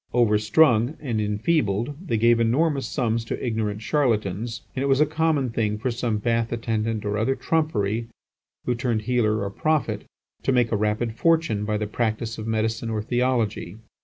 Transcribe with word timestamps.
Over 0.15 0.39
strung 0.39 0.97
and 0.99 1.21
enfeebled, 1.21 2.07
they 2.07 2.17
gave 2.17 2.39
enormous 2.39 2.87
sums 2.87 3.23
to 3.25 3.45
ignorant 3.45 3.83
charlatans; 3.83 4.63
and 4.75 4.81
it 4.81 4.87
was 4.87 4.99
a 4.99 5.05
common 5.05 5.51
thing 5.51 5.77
for 5.77 5.91
some 5.91 6.17
bath 6.17 6.51
attendant 6.51 7.05
or 7.05 7.19
other 7.19 7.35
trumpery 7.35 8.07
who 8.65 8.73
turned 8.73 9.03
healer 9.03 9.43
or 9.43 9.49
prophet, 9.51 10.05
to 10.41 10.51
make 10.51 10.71
a 10.71 10.75
rapid 10.75 11.13
fortune 11.13 11.65
by 11.65 11.77
the 11.77 11.85
practice 11.85 12.39
of 12.39 12.47
medicine 12.47 12.89
or 12.89 13.03
theology. 13.03 13.77